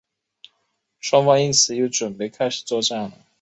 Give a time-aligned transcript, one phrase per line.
[0.99, 3.27] 双方因此又准备开始作战了。